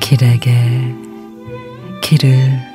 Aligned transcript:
길에게 0.00 0.50
길을 2.00 2.67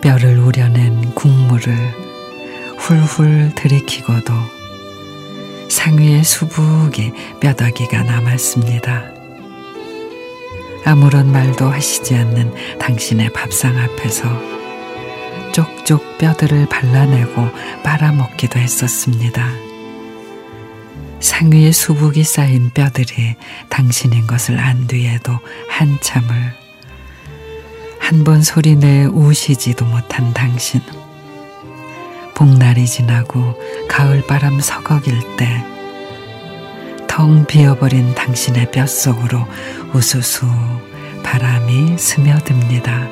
뼈를 0.00 0.38
우려낸 0.38 1.14
국물을 1.14 1.74
훌훌 2.78 3.52
들이키고도 3.54 4.32
상위의 5.68 6.24
수북이 6.24 7.12
뼈다귀가 7.40 8.02
남았습니다. 8.02 9.12
아무런 10.84 11.30
말도 11.30 11.68
하시지 11.68 12.14
않는 12.14 12.54
당신의 12.78 13.32
밥상 13.32 13.76
앞에서 13.78 14.28
쪽쪽 15.52 16.18
뼈들을 16.18 16.66
발라내고 16.68 17.48
빨아먹기도 17.82 18.58
했었습니다. 18.58 19.46
상위의 21.20 21.72
수북이 21.72 22.24
쌓인 22.24 22.70
뼈들이 22.70 23.36
당신인 23.68 24.26
것을 24.26 24.58
안 24.58 24.86
뒤에도 24.86 25.38
한참을 25.68 26.59
한 28.10 28.24
번 28.24 28.42
소리내 28.42 29.04
우시지도 29.04 29.84
못한 29.84 30.34
당신. 30.34 30.80
봄날이 32.34 32.84
지나고 32.84 33.56
가을바람 33.88 34.58
서걱일 34.58 35.36
때 35.36 35.64
텅 37.06 37.46
비어버린 37.46 38.16
당신의 38.16 38.72
뼛속으로 38.72 39.46
우수수 39.94 40.46
바람이 41.22 41.98
스며듭니다. 41.98 43.06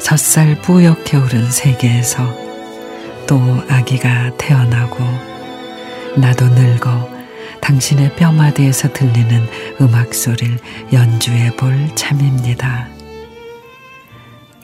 젖살 0.00 0.60
뿌옇게 0.62 1.16
오른 1.16 1.48
세계에서 1.48 2.26
또 3.28 3.38
아기가 3.68 4.36
태어나고 4.36 4.98
나도 6.16 6.46
늙어 6.48 7.08
당신의 7.60 8.16
뼈마디에서 8.16 8.92
들리는 8.92 9.46
음악 9.80 10.12
소리를 10.12 10.58
연주해 10.92 11.54
볼 11.54 11.88
참입니다. 11.94 13.01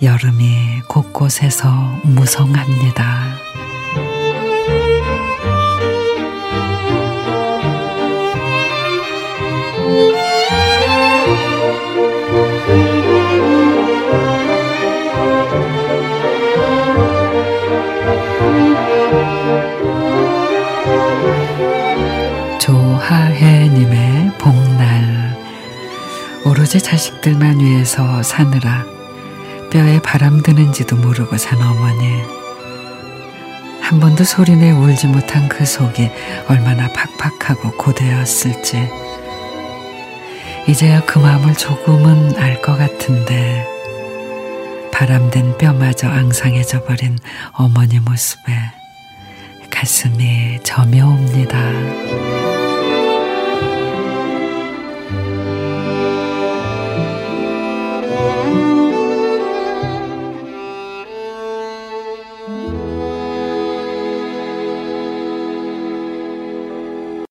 여름이 0.01 0.83
곳곳에서 0.87 1.69
무성합니다. 2.05 3.37
조하혜님의 22.61 24.33
복날 24.39 25.37
오로지 26.45 26.81
자식들만 26.81 27.59
위해서 27.59 28.23
사느라 28.23 28.98
뼈에 29.71 30.01
바람 30.01 30.43
드는지도 30.43 30.97
모르고 30.97 31.37
산 31.37 31.61
어머니 31.61 32.23
한 33.81 34.01
번도 34.01 34.25
소리내 34.25 34.73
울지 34.73 35.07
못한 35.09 35.49
그 35.49 35.65
속이 35.65 36.11
얼마나 36.49 36.89
팍팍하고 36.93 37.73
고되었을지 37.73 38.89
이제야 40.69 41.05
그 41.07 41.19
마음을 41.19 41.55
조금은 41.55 42.37
알 42.37 42.61
것 42.61 42.77
같은데 42.77 43.67
바람된 44.93 45.57
뼈마저 45.59 46.09
앙상해져 46.09 46.85
버린 46.85 47.19
어머니 47.53 47.99
모습에 48.01 48.53
가슴이 49.71 50.59
저며옵니다. 50.65 52.18